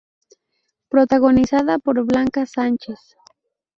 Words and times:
Protagonizada 0.89 1.77
por 1.77 2.03
Blanca 2.03 2.47
Sánchez. 2.47 2.97